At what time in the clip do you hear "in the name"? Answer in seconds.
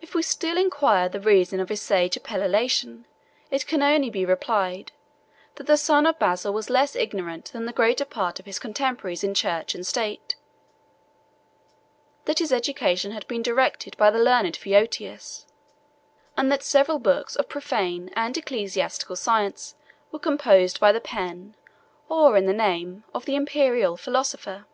22.38-23.04